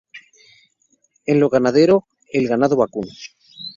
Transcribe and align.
En 1.27 1.39
lo 1.39 1.47
ganadero, 1.47 2.07
el 2.33 2.47
Ganado 2.47 2.75
Vacuno. 2.75 3.11